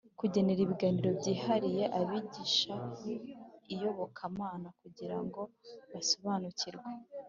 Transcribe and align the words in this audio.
Kugenera 0.19 0.59
ibiganiro 0.65 1.09
byihariye 1.19 1.83
abigisha 1.99 2.73
iyobokamana 3.73 4.67
kugira 4.79 5.17
ngo 5.25 5.41
basobanukirwe 5.91 6.89